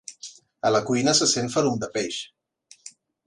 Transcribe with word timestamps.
A 0.69 0.71
la 0.75 0.79
cuina 0.87 1.13
se 1.19 1.27
sent 1.33 1.51
ferum 1.57 1.77
de 1.85 1.91
peix. 1.99 2.19